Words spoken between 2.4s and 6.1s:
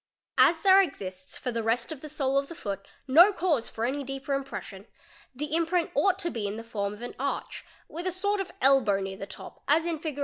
the foot Tio cause for any deeper impression the imprint